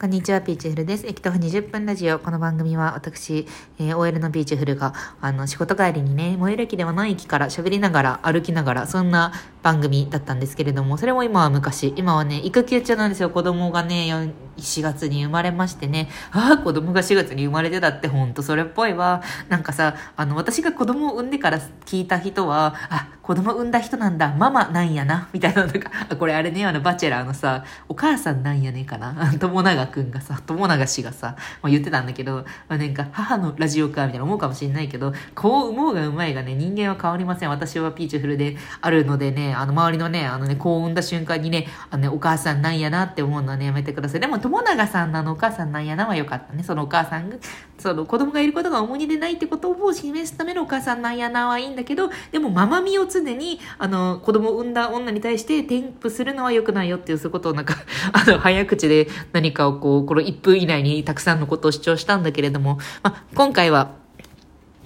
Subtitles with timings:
[0.00, 1.04] こんにちは、ピーチフルです。
[1.08, 2.20] 駅徒歩20分ラジオ。
[2.20, 3.48] この番組は私、
[3.80, 13.30] えー、OL のピーチフルが、あの、仕事帰りにね、最寄り駅ではない駅から喋りながら、歩きながら、そんな番組だったんですけれども、それも今は昔、今はね、育休中なんですよ。
[13.30, 19.24] 子供がね、4月に生まれましてね、ああ、子供が4月に生まれてたってほんとそれっぽいわ。
[19.48, 29.14] なんかさ、あの、私が子供を産んでから聞いた人は、あ、子供産んだ人なんだ、ママなんやな、みたいな、なんか、これあれね、あの、バチェラーのさ、お母さんなんやねんかな。
[29.38, 37.50] 友永くんがさ、友永氏がさ、まあ、言ってたんだけど、まあ、なんか、母のラジオか、みたいな思うかもしれないけど、こう産もうがうまいがね、人間は変わりません。
[37.50, 44.20] 私はピーチフルであるのでね、あの、周りのね、あのね、こう産んだ瞬間にね、あのね、お母さんなんやなって思うのはね、やめてください。
[44.20, 46.62] でも、友永さんなのお母さんなんやなはよかったね。
[46.62, 47.36] そのお母さんが、
[47.76, 57.74] その子供がいることが重荷でないってことを示すためのお母さんなんやなはいいんだけど、でもママみをつ常に、あの、子供を産んだ女に対して添付するのは良くないよっていう、そういうことをなんか、
[58.12, 63.92] あの、早口で何かをこう、この1分以内にたくさんのことを主張したんだけれども、ま、今回は、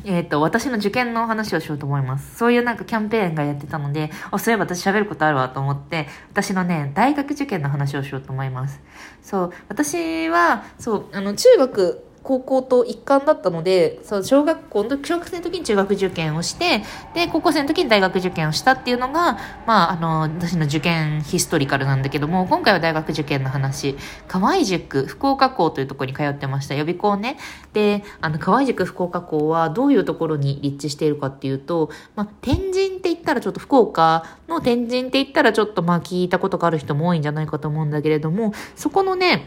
[0.05, 2.37] えっ、ー、と、私の受験の話をしようと思います。
[2.37, 8.81] そういうなんかキャンペーンがやってたので、あ、そういえば私喋ることあるわと思って、私のね、大学受験の話をしようと思います。
[9.23, 16.83] そう、私は、そう、あの、中学、高校と一貫だったので、そう、小学校の時、小学生の時に中学受験をして、
[17.14, 23.97] で、高校生の時に大学受験をしたっていうのが、まあ、あの、私の受験ヒストリカルなんだけども、今回は大学受験の話、
[24.29, 26.75] 河合塾、福岡校というところに通ってました。
[26.75, 27.39] 予備校ね。
[27.73, 39.47] で、あの、河合塾福岡校はどういうところに立地しているかっていうと、まあ、天神って言ったらちょっと福岡の天神って言ったらちょっとまあ聞いたことがある人も多いんじゃないかと思うんだけれども、そこのね、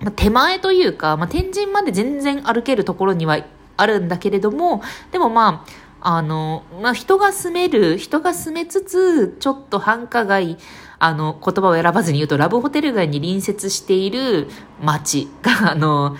[0.00, 3.38] まあ、手前というか、まあ、天神まで全然歩けるところには
[3.76, 5.64] あるんだけれども、でもま
[6.00, 10.58] あ、あの、まあ、人が住める、人が住めつつ、ちょっと繁華街、
[10.98, 14.48] あの、言葉を選ばずに言うと、ラブホテル街に隣接している
[14.82, 16.16] 街が、 あの、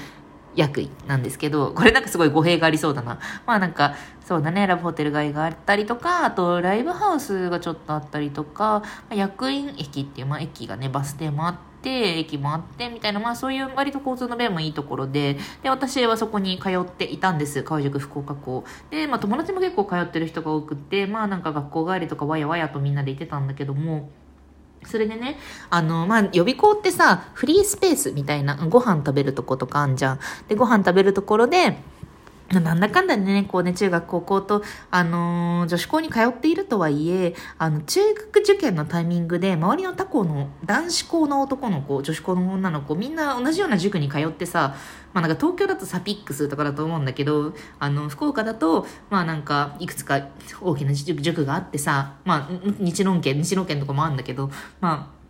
[0.56, 3.18] 役員なんですけど、これなんかすごい語弊がありそうだな。
[3.44, 3.94] まあなんか、
[4.24, 17.62] そうだね、ラブホテル街があったりとか、あとライブハウスがちょっとあったりとか、役員駅っていう、まあ駅がね、バス停もあって、て、駅もあってみたいな、まあそういう割と交通の便もいいところで、で、私はそこに通っていたんです。
[17.62, 18.64] 川宿福岡校。
[18.90, 24.08] で、まあ友達も結構通ってる人が多くて、まあなんか学校帰りとかわやわやとみんなで行ってたんだけども、
[24.86, 25.38] それでね、
[25.70, 30.20] あの、まあ、予備校ってさ、フリースペースみたいな、ご飯食べるとことかあんじゃん。
[30.48, 31.78] で、ご飯食べるところで、
[32.52, 44.76] なんだかんだね、こうね、中学、高校と、あのー、女子校に通っているとはいえ、あの、中学受験のタイミングで、周りの他校の男子校の男の子、女子校の女の子、みんな同じような塾に通ってさ、
[45.14, 50.28] まあなんか東京だとサピックスとかだと思うんだけど、あの、福岡だと、まあなんか、いくつか
[50.60, 54.50] 大きな塾があってさ、まあ、日論県、西論県とかもあるんだけど、
[54.80, 55.23] まあ、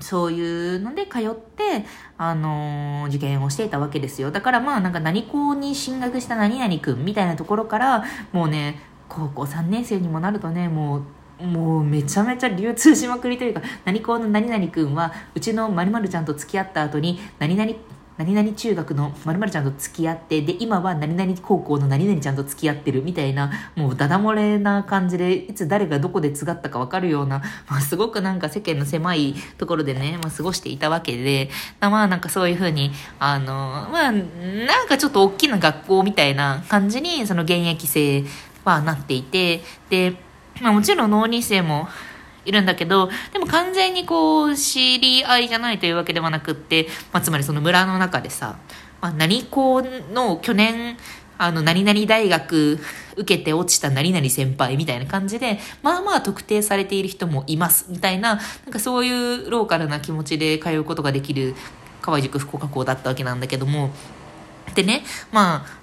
[0.00, 1.84] そういうので通って、
[2.18, 4.30] あのー、受験をしていたわけですよ。
[4.30, 11.02] だからまあなんか何校に進学した何々くんみたいなところから、もうね、高校3年生にもなるとね、も
[11.40, 17.72] う、もうめちゃめちゃ流通しまくりというか、何校の何々くんは、うちの〇〇ちゃんと付き合った後に、何々
[18.20, 31.48] 何々中学の〇〇ちゃんと付き合って、で、今は何々高校の何々ちゃんと付き合ってるみたいな、もうダダ漏れな感じで、いつ誰がどこで継がったかわかるような、まあ、すごくなんか世間の狭いところでね、まあ、過ごしていたわけで、
[31.80, 38.22] まあなんかそういうふうに、あの、まあ、なんかちょっと大きな学校みたいな感じに、その現役生
[38.66, 40.14] はなっていて、で、
[40.60, 41.88] まあもちろん農林生も、
[42.44, 48.58] いるんだけど、でも完全にこう、知り合いじゃないというわけではなくって、まあ、つまりその村の中でさ、
[49.00, 50.96] まあ、何校の去年、
[51.38, 52.78] あの、何々大学
[53.16, 58.40] 受けて落ちた何々先輩みたいな感じで、まあまあ特定されている人もいます、みたいな、な
[58.70, 61.54] んかそういうローカルな気持ちで通うことができる
[62.02, 63.90] 河合塾福岡校だったわけなんだけども、
[64.74, 65.02] でね、
[65.32, 65.79] まあ、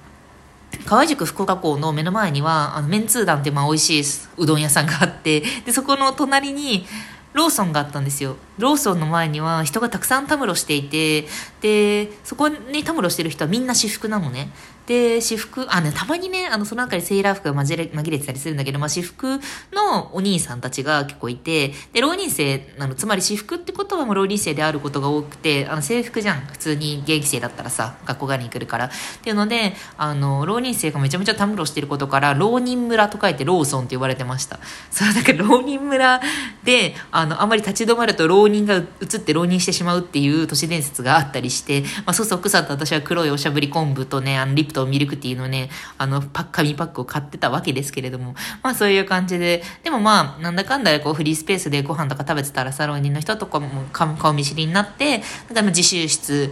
[0.87, 6.87] 河合塾福岡校の目の前には、あの、メンツー団ってまあ美味しいうどん屋さんがあって、 で、そこの隣に、
[7.33, 8.37] ローソンがあったんですよ。
[8.57, 11.27] ローソンの前には人がたくさんたむろしていて、
[11.61, 14.49] で、そこにたむろしてる人はみんな私服なのね。
[14.87, 19.37] で、私服、あ、ね、たまにね、あの、その中にセーラー服が紛れ、紛れてたりするんだけど、まあ、私服
[19.73, 26.39] のお兄さんたちが結構いて、で、浪人生、あの、つまり私服ってことはもう浪人生であることが多くて、あの、制服じゃん。
[26.39, 28.85] 普通に現役生だったらさ、学校側に来るから。
[28.85, 28.89] っ
[29.21, 34.57] ていうので、あの、浪人生がめちゃめちゃたむろしてることから、浪人村と書いてローソンって呼ばれてました。
[34.89, 36.21] そう、だから浪人村
[36.63, 38.85] で、あの、あんまり立ち止まると浪人が移っ
[39.19, 55.19] て浪人してしまうっていう都市伝説があったりして、してまあ、そうそう、草と私は黒いおしゃぶり昆布とね、あの、リプとミルクティーのね、あの、パッ、紙パックを買ってたわけですけれども、まあそういう感じで、でもまあ、なんだかんだこうフリースペースでご飯とか食べてたらサロン人の人とかも顔見知りになって、
[55.49, 56.51] だから自習室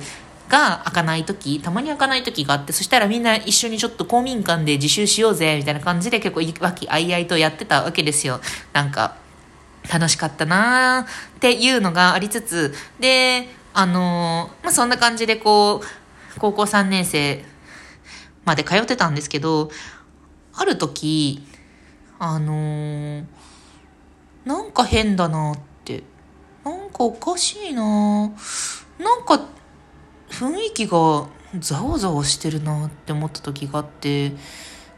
[0.49, 8.39] が開かない時、たまに開かない時があって、そしたらみんな一緒にちょっと公民館で自習しようぜ、みたいな感じで結構和気あいあいとやってたわけですよ。
[8.73, 9.15] なんか、
[9.91, 17.43] 楽しかったなーっていうのがありつつ、で、あのーまあ、そんな感じでこう、高校3年生
[18.45, 19.69] まで通ってたんですけど、
[20.53, 21.45] ある時、
[22.17, 23.25] あのー
[24.45, 26.03] なんか変だなって。
[26.63, 29.45] なんかおかしいななんか
[30.29, 31.27] 雰囲気が
[31.59, 34.31] ざわざわしてるなって思った時があって、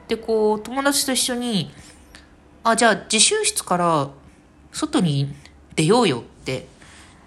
[0.08, 1.72] で、こう、友達と一緒に、
[2.64, 4.10] あ、じゃあ自習室から
[4.72, 5.34] 外に
[5.76, 6.68] 出ようよって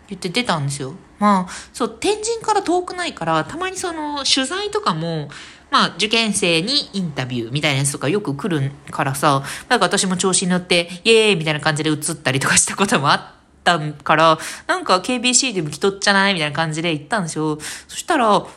[0.08, 0.94] 言って出たんですよ。
[1.20, 5.28] まあ、そう、天神から遠くないから、たまにその取材とかも、
[5.70, 13.20] まあ、受験生にインタビューみたいなやつとかよく来るからさ、なんか私も調子に乗って、イエーイみたいな感じで映ったりとかしたこともあっ
[13.62, 17.58] たから、なんか KBC でも来とっちゃないみたいな感じで行ったんですよ。
[17.86, 18.48] そしたら、なんか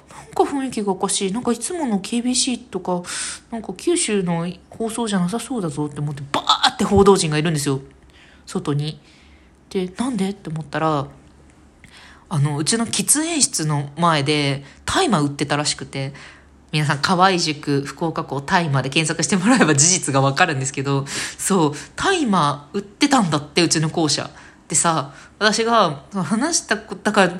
[0.43, 1.31] 雰囲気がおかしい。
[1.31, 3.03] なんかいつもの KBC とか、
[3.51, 7.81] なんか九州の放送じゃなさそうだぞって思って、バーって報道陣がいるんですよ。
[8.47, 8.99] 外に。
[9.69, 10.29] で、なんで？
[10.29, 11.05] って思ったら、
[12.33, 16.13] あの、うちの喫煙室の前で大麻売ってたらしくて、
[16.71, 21.05] 皆さん、河合塾、福岡校大麻で検索してもらえば事実がわかるんですけど、
[21.37, 24.31] そう、大麻売ってたんだって、うちの校舎。
[24.67, 27.33] でさ、私が話したこ、だから、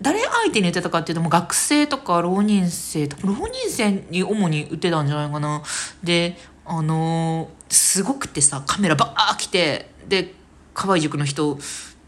[0.00, 5.62] 誰相手に言ってたかっていうと、もう学生とか浪人生とか、浪人生に主に売ってたんじゃないかな。
[6.02, 10.32] で、あのーすごくてさ、カメラバー来て、で、
[10.72, 11.58] 河合塾の人、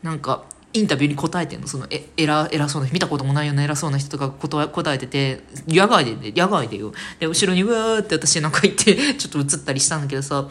[0.03, 0.45] なんか、
[0.79, 1.67] インタビューに答えてんの？
[1.67, 6.93] そのえ偉偉そうな見たこともないような偉そうな人とか答え答えてて野外でね野外でよ。
[7.19, 10.49] で後ろにうわーって私なんか行って ちょっと映ったりしたんだけどさ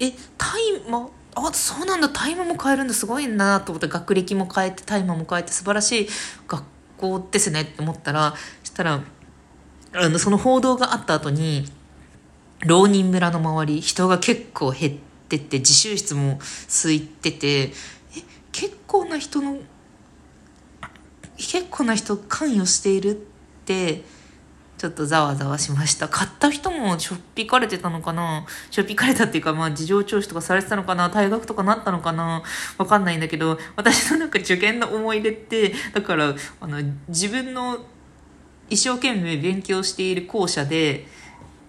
[0.00, 6.08] えタイマーあそうなんだタイマーも変えるんだすごいなと思って学歴も変えてタイマーも変えて素晴らしい
[6.48, 6.64] 学
[6.96, 8.34] 校ですねって思ったら
[8.64, 9.00] そしたら
[9.94, 11.70] あのその報道があった後に
[12.66, 14.92] 浪人村の周り人が結構減っ
[15.28, 16.38] てて自習室も
[16.68, 17.72] 空いてて
[18.88, 19.58] 構な人の
[21.36, 23.14] 結構な人関与しているっ
[23.64, 24.02] て
[24.76, 26.08] ちょっとざわざわしました。
[26.08, 28.46] 買った人もしょっぴかれてたのかな？
[28.70, 31.10] しょっぴかれたっていうかまあ事情聴取とかされてたのかな？
[31.10, 32.42] 退学とかなったのかな？
[32.76, 37.78] わかんないんだけど私のなんか受験の思い出ってだからあの自分の
[38.70, 41.06] 一生懸命勉強している校舎で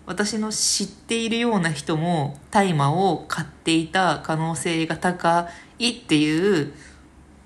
[0.06, 6.74] 私の知っているような人も大麻を買っていた可能性が高いっていう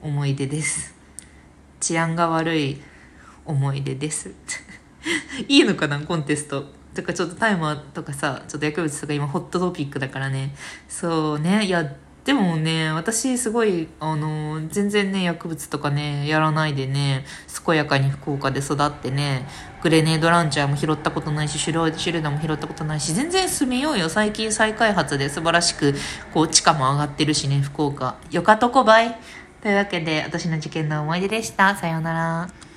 [0.03, 0.93] 思い出です。
[1.79, 2.81] 治安が悪い
[3.45, 4.31] 思い出です。
[5.47, 6.65] いいのかなコンテスト。
[6.93, 10.53] とかちょっと大麻とかさちょっと薬物とか今ホットトピックだからね。
[10.87, 11.65] そうね。
[11.65, 17.25] いやでもね私すごいあの全然ね薬物とかねやらないでね
[17.65, 19.45] 健やかに福岡で育ってね
[19.81, 21.73] グレネードランチャーも拾ったことないしシュ
[22.13, 24.07] ルダーも拾ったことないし全然住めようよ。
[24.07, 25.95] 最近再開発で素晴らしく
[26.33, 28.15] こう地価も上がってるしね福岡。
[28.31, 29.19] よかとこばい。
[29.63, 31.73] というわけで私の受験の思い出でした。
[31.77, 32.72] さようなら。